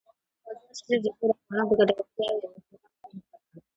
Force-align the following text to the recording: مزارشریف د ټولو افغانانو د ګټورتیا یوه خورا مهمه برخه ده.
مزارشریف 0.43 0.99
د 1.03 1.07
ټولو 1.17 1.33
افغانانو 1.37 1.73
د 1.79 1.81
ګټورتیا 1.89 2.27
یوه 2.33 2.49
خورا 2.65 2.87
مهمه 2.91 3.19
برخه 3.31 3.57
ده. 3.61 3.61